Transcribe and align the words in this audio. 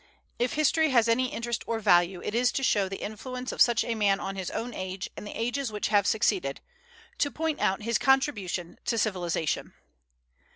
If 0.39 0.53
history 0.53 0.89
has 0.89 1.07
any 1.07 1.27
interest 1.31 1.63
or 1.67 1.79
value, 1.79 2.23
it 2.23 2.33
is 2.33 2.51
to 2.53 2.63
show 2.63 2.89
the 2.89 3.03
influence 3.03 3.51
of 3.51 3.61
such 3.61 3.83
a 3.83 3.93
man 3.93 4.19
on 4.19 4.35
his 4.35 4.49
own 4.49 4.73
age 4.73 5.07
and 5.15 5.27
the 5.27 5.39
ages 5.39 5.71
which 5.71 5.89
have 5.89 6.07
succeeded, 6.07 6.59
to 7.19 7.29
point 7.29 7.59
out 7.59 7.83
his 7.83 7.99
contribution 7.99 8.79
to 8.85 8.97
civilization. 8.97 9.75